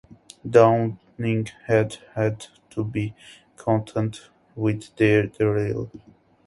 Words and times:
Downing 0.49 1.49
had 1.67 1.97
had 2.15 2.47
to 2.71 2.83
be 2.83 3.13
content 3.55 4.31
with 4.55 4.95
day 4.95 5.27
drill. 5.27 5.91